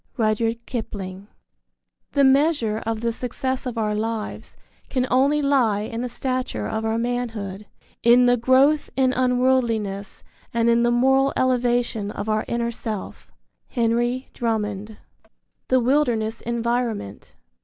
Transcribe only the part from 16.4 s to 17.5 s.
ENVIRONMENT.